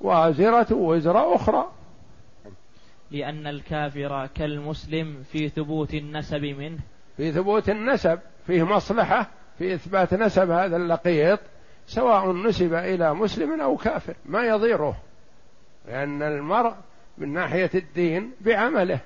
وازرة 0.00 0.74
وزر 0.74 1.34
أخرى. 1.34 1.70
لأن 3.12 3.46
الكافر 3.46 4.26
كالمسلم 4.26 5.22
في 5.22 5.48
ثبوت 5.48 5.94
النسب 5.94 6.42
منه. 6.42 6.78
في 7.16 7.32
ثبوت 7.32 7.68
النسب 7.68 8.18
فيه 8.46 8.62
مصلحة 8.62 9.30
في 9.58 9.74
إثبات 9.74 10.14
نسب 10.14 10.50
هذا 10.50 10.76
اللقيط 10.76 11.40
سواء 11.86 12.32
نسب 12.32 12.74
إلى 12.74 13.14
مسلم 13.14 13.60
أو 13.60 13.76
كافر 13.76 14.14
ما 14.26 14.46
يضيره. 14.46 14.96
لأن 15.88 16.22
المرء 16.22 16.74
من 17.18 17.32
ناحية 17.32 17.70
الدين 17.74 18.32
بعمله. 18.40 19.00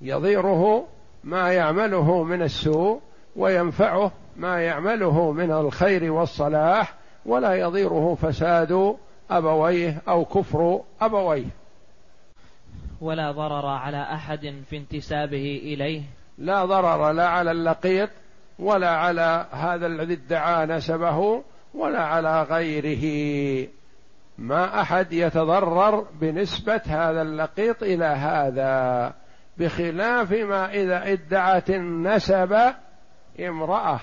يضيره 0.00 0.88
ما 1.24 1.52
يعمله 1.52 2.22
من 2.22 2.42
السوء 2.42 3.00
وينفعه 3.36 4.12
ما 4.36 4.62
يعمله 4.62 5.32
من 5.32 5.50
الخير 5.50 6.12
والصلاح 6.12 6.94
ولا 7.26 7.54
يضيره 7.54 8.14
فساد 8.14 8.96
أبويه 9.30 10.02
أو 10.08 10.24
كفر 10.24 10.80
أبويه. 11.00 11.61
ولا 13.02 13.32
ضرر 13.32 13.66
على 13.66 14.02
أحد 14.02 14.62
في 14.70 14.76
انتسابه 14.76 15.60
إليه. 15.62 16.02
لا 16.38 16.64
ضرر 16.64 17.12
لا 17.12 17.28
على 17.28 17.50
اللقيط 17.50 18.10
ولا 18.58 18.90
على 18.90 19.46
هذا 19.52 19.86
الذي 19.86 20.14
ادعى 20.14 20.66
نسبه 20.66 21.42
ولا 21.74 22.02
على 22.02 22.42
غيره. 22.42 23.68
ما 24.38 24.80
أحد 24.80 25.12
يتضرر 25.12 26.06
بنسبة 26.20 26.80
هذا 26.86 27.22
اللقيط 27.22 27.82
إلى 27.82 28.04
هذا 28.04 29.12
بخلاف 29.58 30.32
ما 30.32 30.70
إذا 30.74 31.12
ادعت 31.12 31.70
النسب 31.70 32.58
امرأة. 33.40 34.00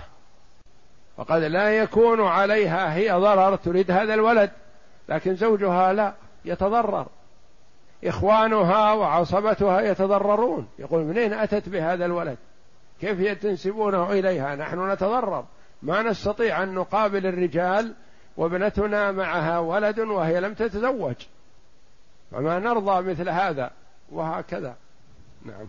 وقد 1.18 1.42
لا 1.42 1.78
يكون 1.78 2.22
عليها 2.22 2.94
هي 2.94 3.12
ضرر 3.12 3.56
تريد 3.56 3.92
هذا 3.92 4.14
الولد 4.14 4.52
لكن 5.10 5.36
زوجها 5.36 5.94
لا 5.94 6.14
يتضرر. 6.46 7.08
إخوانها 8.04 8.94
وعصبتها 8.94 9.82
يتضررون. 9.82 10.68
يقول 10.80 11.04
منين 11.04 11.34
أتت 11.34 11.70
بهذا 11.70 12.06
الولد؟ 12.06 12.38
كيف 13.02 13.42
تنسبونه 13.42 14.12
إليها؟ 14.12 14.56
نحن 14.56 14.92
نتضرر. 14.92 15.46
ما 15.82 16.02
نستطيع 16.02 16.64
أن 16.64 16.74
نقابل 16.74 17.26
الرجال 17.26 17.94
وابنتنا 18.38 19.12
معها 19.12 19.60
ولد 19.60 20.00
وهي 20.00 20.40
لم 20.40 20.54
تتزوج. 20.54 21.16
فما 22.32 22.60
نرضى 22.60 23.12
مثل 23.12 23.30
هذا 23.30 23.72
وهكذا. 24.12 24.76
نعم. 25.46 25.68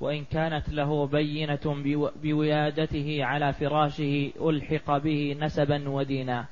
وإن 0.00 0.24
كانت 0.24 0.68
له 0.68 1.06
بينة 1.06 1.82
بولادته 2.22 3.18
على 3.24 3.52
فراشه 3.52 4.30
ألحق 4.40 4.98
به 4.98 5.36
نسبا 5.40 5.88
ودينا. 5.88 6.44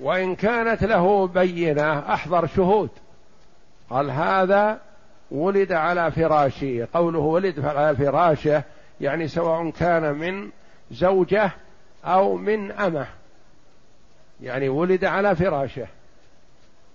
وإن 0.00 0.34
كانت 0.34 0.84
له 0.84 1.26
بينة 1.26 1.98
أحضر 1.98 2.46
شهود. 2.46 2.90
قال 3.92 4.10
هذا 4.10 4.80
ولد 5.30 5.72
على 5.72 6.10
فراشه. 6.10 6.88
قوله 6.94 7.18
ولد 7.18 7.64
على 7.64 7.96
فراشه 7.96 8.62
يعني 9.00 9.28
سواء 9.28 9.70
كان 9.70 10.14
من 10.14 10.50
زوجة 10.90 11.50
أو 12.04 12.36
من 12.36 12.72
أمة. 12.72 13.06
يعني 14.40 14.68
ولد 14.68 15.04
على 15.04 15.36
فراشه. 15.36 15.86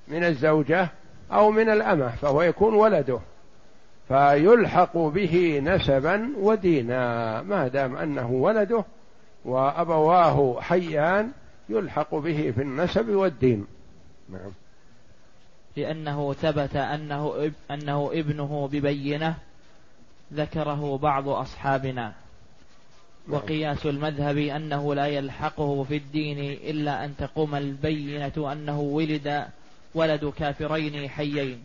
من 0.08 0.24
الزوجة 0.24 0.88
أو 1.32 1.52
من 1.52 1.70
الأمة 1.70 2.08
فهو 2.08 2.42
يكون 2.42 2.74
ولده. 2.74 3.20
فيلحق 4.08 4.98
به 4.98 5.62
نسبا 5.64 6.34
ودينا. 6.38 7.42
ما 7.42 7.68
دام 7.68 7.96
أنه 7.96 8.32
ولده 8.32 8.84
وأبواه 9.46 10.62
حيان 10.62 11.32
يلحق 11.70 12.16
به 12.16 12.54
في 12.56 12.62
النسب 12.62 13.10
والدين. 13.10 13.68
نعم. 14.30 14.52
لأنه 15.78 16.34
ثبت 16.34 16.76
أنه 16.76 17.52
أنه 17.72 18.12
ابنه 18.14 18.70
ببينة 18.72 19.36
ذكره 20.34 20.98
بعض 20.98 21.30
أصحابنا. 21.30 22.14
نعم. 23.28 23.36
وقياس 23.38 23.86
المذهب 23.86 24.38
أنه 24.38 24.96
لا 24.96 25.06
يلحقه 25.06 25.84
في 25.84 25.98
الدين 25.98 26.40
إلا 26.64 27.06
أن 27.06 27.18
تقوم 27.18 27.56
البينة 27.56 28.52
أنه 28.52 28.80
ولد 28.80 29.46
ولد 29.96 30.34
كافرين 30.38 31.10
حيين. 31.10 31.64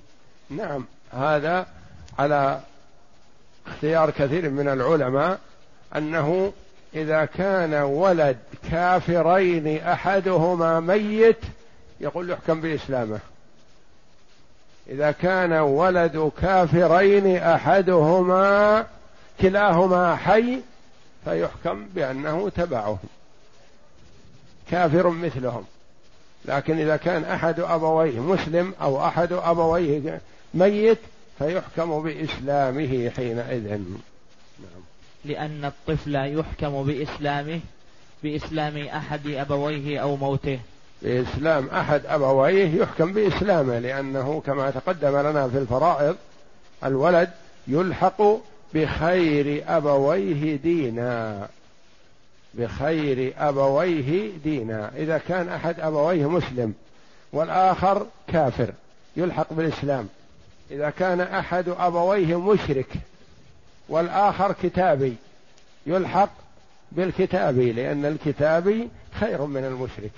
نعم. 0.51 0.85
هذا 1.13 1.67
على 2.19 2.61
اختيار 3.67 4.11
كثير 4.11 4.51
من 4.51 4.69
العلماء 4.69 5.41
أنه 5.97 6.53
إذا 6.95 7.25
كان 7.25 7.75
ولد 7.75 8.37
كافرين 8.71 9.77
أحدهما 9.77 10.81
ميت 10.81 11.41
يقول 12.01 12.31
يحكم 12.31 12.61
بإسلامه. 12.61 13.21
إذا 14.89 15.11
كان 15.11 15.53
ولد 15.53 16.33
كافرين 16.41 17.37
أحدهما 17.37 18.87
كلاهما 19.41 20.17
حي 20.17 20.61
فيحكم 21.25 21.87
بأنه 21.95 22.49
تبعهم. 22.49 22.99
كافر 24.71 25.11
مثلهم. 25.11 25.65
لكن 26.45 26.79
إذا 26.79 26.97
كان 26.97 27.25
أحد 27.25 27.61
أبويه 27.61 28.21
مسلم 28.21 28.75
أو 28.83 29.07
أحد 29.07 29.33
أبويه 29.33 30.21
ميت 30.55 30.99
فيحكم 31.39 32.03
بإسلامه 32.03 33.11
حينئذ. 33.17 33.69
نعم. 33.69 34.83
لأن 35.25 35.65
الطفل 35.65 36.39
يحكم 36.39 36.83
بإسلامه 36.83 37.61
بإسلام 38.23 38.79
أحد 38.79 39.27
أبويه 39.27 39.99
أو 39.99 40.17
موته. 40.17 40.59
بإسلام 41.03 41.69
أحد 41.69 42.07
أبويه 42.07 42.83
يحكم 42.83 43.13
بإسلامه 43.13 43.79
لأنه 43.79 44.43
كما 44.47 44.71
تقدم 44.71 45.17
لنا 45.19 45.49
في 45.49 45.59
الفرائض 45.59 46.17
الولد 46.85 47.31
يلحق 47.69 48.23
بخير 48.75 49.65
أبويه 49.69 50.57
دينا. 50.57 51.49
بخير 52.55 53.35
أبويه 53.39 54.31
دينا. 54.45 54.91
إذا 54.97 55.19
كان 55.19 55.49
أحد 55.49 55.81
أبويه 55.81 56.29
مسلم 56.31 56.75
والآخر 57.33 58.07
كافر 58.29 58.73
يلحق 59.17 59.53
بالإسلام. 59.53 60.09
إذا 60.71 60.91
كان 60.91 61.21
أحد 61.21 61.69
أبويه 61.69 62.41
مشرك 62.41 62.89
والآخر 63.89 64.55
كتابي 64.63 65.17
يلحق 65.87 66.31
بالكتابي 66.93 67.73
لأن 67.73 68.07
الكتابي 68.07 68.89
خير 69.21 69.45
من 69.45 69.65
المشرك. 69.65 70.13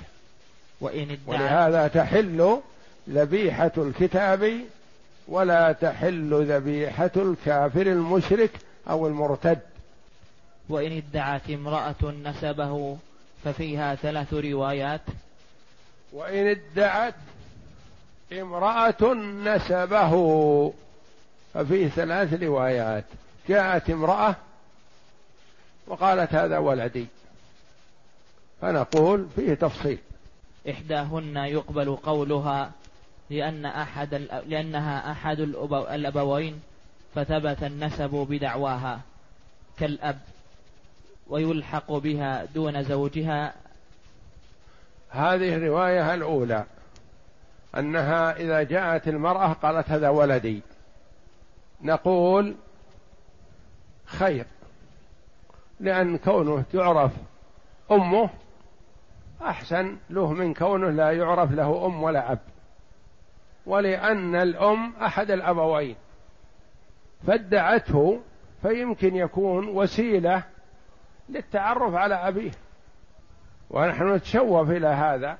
وإن 0.80 1.18
ولهذا 1.26 1.88
تحل 1.88 2.60
ذبيحة 3.08 3.72
الكتاب 3.78 4.60
ولا 5.28 5.72
تحل 5.72 6.44
ذبيحة 6.52 7.10
الكافر 7.16 7.86
المشرك 7.86 8.50
أو 8.90 9.06
المرتد. 9.06 9.58
وإن 10.68 10.92
ادعت 10.92 11.50
امرأة 11.50 12.12
نسبه 12.24 12.96
ففيها 13.44 13.94
ثلاث 13.94 14.34
روايات. 14.34 15.00
وإن 16.12 16.46
ادعت 16.46 17.14
امرأة 18.32 19.14
نسبه 19.44 20.12
ففيه 21.54 21.88
ثلاث 21.88 22.42
روايات. 22.42 23.04
جاءت 23.48 23.90
امرأة 23.90 24.36
وقالت 25.86 26.34
هذا 26.34 26.58
ولدي. 26.58 27.06
فنقول 28.60 29.26
فيه 29.36 29.54
تفصيل. 29.54 29.98
إحداهن 30.70 31.36
يقبل 31.36 31.96
قولها 31.96 32.72
لأن 33.30 33.66
أحد 33.66 34.14
لأنها 34.46 35.12
أحد 35.12 35.40
الأبوين 35.40 36.62
فثبت 37.14 37.62
النسب 37.62 38.10
بدعواها 38.30 39.00
كالأب 39.78 40.18
ويلحق 41.26 41.92
بها 41.92 42.44
دون 42.44 42.82
زوجها. 42.82 43.54
هذه 45.10 45.54
الرواية 45.54 46.14
الأولى 46.14 46.64
أنها 47.76 48.36
إذا 48.36 48.62
جاءت 48.62 49.08
المرأة 49.08 49.52
قالت 49.52 49.90
هذا 49.90 50.08
ولدي. 50.08 50.62
نقول 51.82 52.54
خير 54.06 54.46
لأن 55.80 56.18
كونه 56.18 56.64
تعرف 56.72 57.12
أمه 57.90 58.30
أحسن 59.44 59.96
له 60.10 60.32
من 60.32 60.54
كونه 60.54 60.90
لا 60.90 61.12
يعرف 61.12 61.52
له 61.52 61.86
أم 61.86 62.02
ولا 62.02 62.32
أب. 62.32 62.38
ولأن 63.66 64.34
الأم 64.34 64.92
أحد 64.96 65.30
الأبوين. 65.30 65.96
فادعته 67.26 68.20
فيمكن 68.62 69.16
يكون 69.16 69.68
وسيلة 69.68 70.42
للتعرف 71.28 71.94
على 71.94 72.14
أبيه. 72.14 72.50
ونحن 73.70 74.14
نتشوف 74.14 74.70
إلى 74.70 74.86
هذا. 74.86 75.38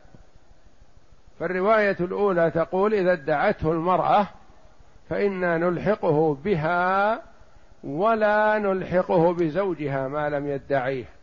فالرواية 1.41 1.97
الأولى 2.01 2.51
تقول 2.51 2.95
إذا 2.95 3.13
ادعته 3.13 3.73
المرأة 3.73 4.27
فإنا 5.09 5.59
نلحقه 5.59 6.35
بها 6.35 7.23
ولا 7.85 8.59
نلحقه 8.59 9.33
بزوجها 9.33 10.09
ما 10.09 10.29
لم 10.29 10.49
يدعيه. 10.49 11.14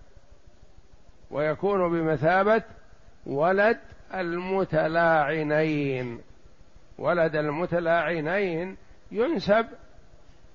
ويكون 1.32 1.91
بمثابة 1.91 2.63
ولد 3.26 3.80
المتلاعنين. 4.13 6.22
ولد 6.98 7.36
المتلاعنين 7.36 8.78
ينسب 9.12 9.65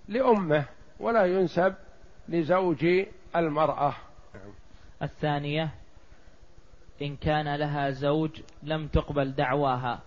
لأمه 0.08 0.64
ولا 1.00 1.24
ينسب 1.24 1.74
لزوج 2.28 2.86
المرأة. 3.36 3.94
الثانية 5.02 5.70
إن 7.02 7.16
كان 7.16 7.54
لها 7.54 7.90
زوج 7.90 8.40
لم 8.62 8.88
تقبل 8.88 9.32
دعواها 9.32 10.00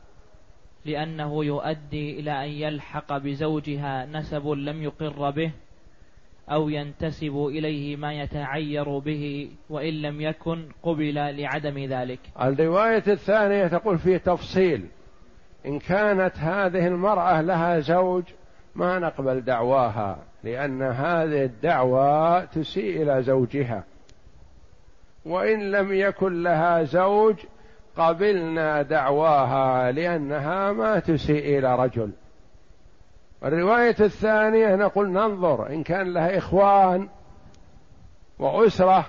لأنه 0.86 1.46
يؤدي 1.46 2.20
إلى 2.20 2.46
أن 2.46 2.50
يلحق 2.50 3.18
بزوجها 3.18 4.06
نسب 4.06 4.48
لم 4.48 4.84
يقر 4.84 5.30
به 5.30 5.52
أو 6.52 6.70
ينتسب 6.70 7.46
إليه 7.50 7.96
ما 7.96 8.14
يتعير 8.14 8.98
به 8.98 9.52
وإن 9.70 9.94
لم 9.94 10.22
يكن 10.22 10.66
قبل 10.84 11.14
لعدم 11.14 11.78
ذلك. 11.78 12.20
الرواية 12.42 13.04
الثانية 13.08 13.68
تقول 13.68 13.98
في 13.98 14.20
تفصيل 14.20 14.86
إن 15.66 15.80
كانت 15.80 16.38
هذه 16.38 16.88
المرأة 16.88 17.42
لها 17.42 17.80
زوج 17.80 18.24
ما 18.76 19.00
نقبل 19.00 19.42
دعواها 19.42 20.18
لأن 20.44 20.82
هذه 20.82 21.44
الدعوة 21.44 22.46
تسيء 22.46 23.02
إلى 23.02 23.24
زوجها. 23.24 23.84
وإن 25.26 25.72
لم 25.72 25.94
يكن 25.94 26.44
لها 26.44 26.84
زوج 26.84 27.36
قبلنا 27.98 28.82
دعواها 28.82 29.92
لأنها 29.92 30.72
ما 30.72 31.00
تسيء 31.00 31.60
إلى 31.60 31.76
رجل. 31.76 32.12
الرواية 33.44 33.96
الثانية 34.00 34.76
نقول 34.76 35.10
ننظر 35.12 35.70
إن 35.70 35.84
كان 35.84 36.14
لها 36.14 36.38
إخوان 36.38 37.10
وأسرة 38.40 39.06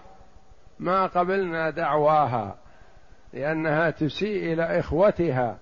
ما 0.79 1.07
قبلنا 1.07 1.71
دعواها 1.71 2.57
لأنها 3.33 3.91
تسيء 3.91 4.53
إلى 4.53 4.79
إخوتها 4.79 5.59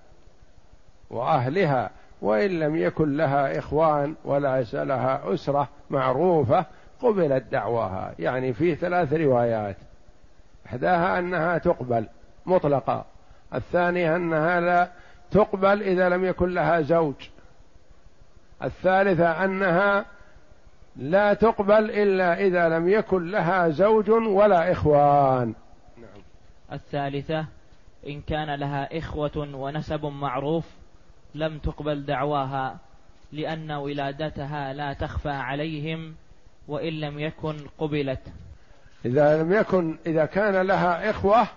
وأهلها 1.09 1.89
وإن 2.21 2.59
لم 2.59 2.75
يكن 2.75 3.17
لها 3.17 3.59
إخوان 3.59 4.15
ولا 4.25 4.65
لها 4.73 5.33
أسرة 5.33 5.69
معروفة 5.89 6.65
قبلت 7.01 7.43
دعواها. 7.51 8.13
يعني 8.19 8.53
في 8.53 8.75
ثلاث 8.75 9.13
روايات. 9.13 9.77
إحداها 10.65 11.19
أنها 11.19 11.57
تقبل 11.57 12.07
مطلقة 12.45 13.05
الثانية 13.53 14.15
أنها 14.15 14.59
لا 14.59 14.89
تقبل 15.31 15.81
إذا 15.81 16.09
لم 16.09 16.25
يكن 16.25 16.49
لها 16.49 16.81
زوج. 16.81 17.29
الثالثة 18.63 19.45
أنها 19.45 20.05
لا 20.95 21.33
تقبل 21.33 21.91
إلا 21.91 22.39
إذا 22.39 22.69
لم 22.69 22.89
يكن 22.89 23.31
لها 23.31 23.69
زوج 23.69 24.09
ولا 24.09 24.71
إخوان 24.71 25.53
نعم. 25.97 26.21
الثالثة 26.71 27.45
إن 28.07 28.21
كان 28.21 28.55
لها 28.55 28.97
إخوة 28.97 29.47
ونسب 29.53 30.05
معروف 30.05 30.65
لم 31.35 31.57
تقبل 31.57 32.05
دعواها 32.05 32.77
لأن 33.31 33.71
ولادتها 33.71 34.73
لا 34.73 34.93
تخفى 34.93 35.29
عليهم 35.29 36.15
وإن 36.67 36.93
لم 36.93 37.19
يكن 37.19 37.57
قبلت 37.77 38.21
إذا 39.05 39.43
لم 39.43 39.53
يكن 39.53 39.97
إذا 40.05 40.25
كان 40.25 40.67
لها 40.67 41.09
إخوة 41.09 41.47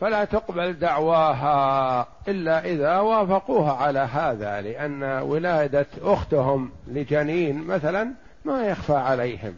فلا 0.00 0.24
تقبل 0.24 0.72
دعواها 0.72 2.06
إلا 2.28 2.64
إذا 2.64 2.98
وافقوها 2.98 3.72
على 3.72 3.98
هذا 3.98 4.60
لأن 4.60 5.02
ولادة 5.02 5.86
أختهم 6.02 6.70
لجنين 6.86 7.66
مثلا 7.66 8.10
ما 8.44 8.66
يخفى 8.66 8.94
عليهم. 8.96 9.54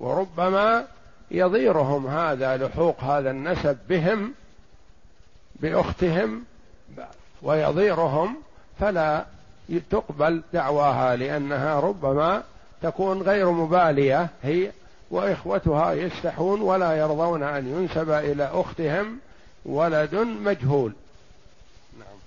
وربما 0.00 0.84
يضيرهم 1.30 2.06
هذا 2.06 2.56
لحوق 2.56 3.00
هذا 3.00 3.30
النسب 3.30 3.78
بهم 3.88 4.34
بأختهم 5.56 6.44
ويضيرهم 7.42 8.36
فلا 8.80 9.24
تقبل 9.90 10.42
دعواها 10.52 11.16
لأنها 11.16 11.80
ربما 11.80 12.42
تكون 12.82 13.22
غير 13.22 13.50
مبالية 13.50 14.28
هي 14.42 14.70
وإخوتها 15.10 15.92
يستحون 15.92 16.60
ولا 16.60 16.92
يرضون 16.96 17.42
أن 17.42 17.68
ينسب 17.68 18.10
إلى 18.10 18.50
أختهم. 18.52 19.18
ولد 19.66 20.14
مجهول. 20.14 20.92
نعم. 21.98 22.18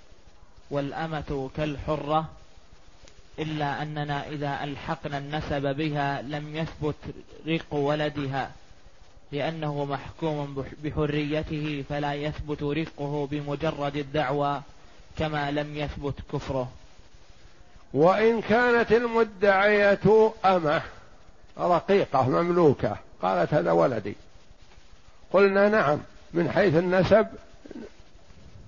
والأمة 0.70 1.50
كالحرة 1.56 2.28
إلا 3.38 3.82
أننا 3.82 4.28
إذا 4.28 4.64
ألحقنا 4.64 5.18
النسب 5.18 5.76
بها 5.76 6.22
لم 6.22 6.56
يثبت 6.56 6.94
رق 7.46 7.74
ولدها 7.74 8.50
لأنه 9.32 9.84
محكوم 9.84 10.64
بحريته 10.84 11.84
فلا 11.88 12.14
يثبت 12.14 12.62
رقه 12.62 13.28
بمجرد 13.30 13.96
الدعوى 13.96 14.62
كما 15.18 15.50
لم 15.50 15.76
يثبت 15.76 16.14
كفره. 16.32 16.70
وإن 17.94 18.40
كانت 18.40 18.92
المدعية 18.92 20.32
أمة 20.44 20.82
رقيقة 21.58 22.28
مملوكة 22.28 22.96
قالت 23.22 23.54
هذا 23.54 23.72
ولدي. 23.72 24.14
قلنا 25.32 25.68
نعم. 25.68 26.00
من 26.34 26.50
حيث 26.50 26.74
النسب 26.76 27.26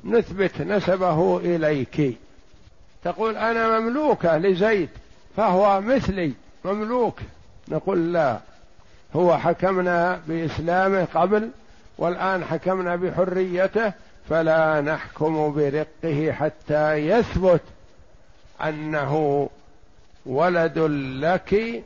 نثبت 0.05 0.61
نسبه 0.61 1.39
إليك. 1.39 2.19
تقول 3.05 3.37
أنا 3.37 3.81
مملوكه 3.81 4.39
لزيد 4.39 4.89
فهو 5.37 5.81
مثلي 5.81 6.33
مملوك. 6.65 7.19
نقول 7.69 8.13
لا. 8.13 8.39
هو 9.17 9.39
حكمنا 9.39 10.21
بإسلامه 10.29 11.09
قبل 11.15 11.51
والآن 11.99 12.45
حكمنا 12.45 12.97
بحريته 12.97 13.93
فلا 14.29 14.81
نحكم 14.81 15.53
برقه 15.53 16.33
حتى 16.33 16.95
يثبت 16.95 17.61
أنه 18.65 19.49
ولد 20.27 20.79
لك 21.23 21.83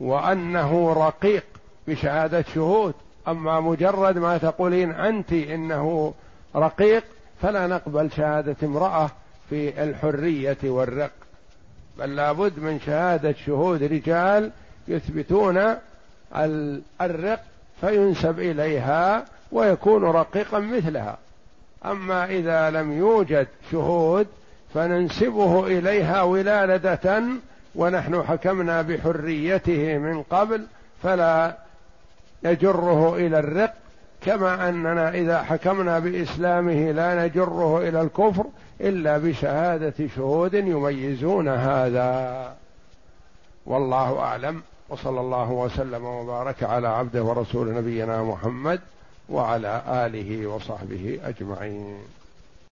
وأنه 0.00 0.92
رقيق 0.92 1.44
بشهادة 1.88 2.44
شهود. 2.54 2.94
أما 3.28 3.60
مجرد 3.60 4.18
ما 4.18 4.38
تقولين 4.38 4.90
أنت 4.90 5.32
إنه 5.32 6.14
رقيق 6.56 7.04
فلا 7.42 7.66
نقبل 7.66 8.10
شهادة 8.16 8.56
امرأة 8.62 9.10
في 9.50 9.82
الحرية 9.82 10.58
والرق. 10.64 11.10
بل 11.98 12.16
لابد 12.16 12.58
من 12.58 12.80
شهادة 12.80 13.34
شهود 13.46 13.82
رجال 13.82 14.50
يثبتون 14.88 15.74
الرق 17.00 17.40
فينسب 17.80 18.38
إليها 18.38 19.24
ويكون 19.52 20.04
رقيقا 20.04 20.58
مثلها. 20.58 21.18
أما 21.84 22.24
إذا 22.24 22.70
لم 22.70 22.92
يوجد 22.92 23.46
شهود 23.72 24.26
فننسبه 24.74 25.66
إليها 25.66 26.22
ولادة 26.22 27.22
ونحن 27.74 28.22
حكمنا 28.22 28.82
بحريته 28.82 29.98
من 29.98 30.22
قبل 30.22 30.66
فلا 31.02 31.56
نجره 32.44 33.16
إلى 33.16 33.38
الرق 33.38 33.74
كما 34.20 34.68
أننا 34.68 35.14
إذا 35.14 35.42
حكمنا 35.42 35.98
بإسلامه 35.98 36.92
لا 36.92 37.26
نجره 37.26 37.88
إلى 37.88 38.02
الكفر 38.02 38.44
إلا 38.80 39.18
بشهادة 39.18 40.08
شهود 40.16 40.54
يميزون 40.54 41.48
هذا. 41.48 42.52
والله 43.66 44.18
أعلم. 44.18 44.62
وصلى 44.88 45.20
الله 45.20 45.50
وسلم 45.50 46.04
وبارك 46.04 46.62
على 46.62 46.88
عبده 46.88 47.22
ورسول 47.22 47.74
نبينا 47.74 48.22
محمد 48.22 48.80
وعلى 49.28 49.82
آله 49.88 50.46
وصحبه 50.46 51.20
أجمعين. 51.24 51.98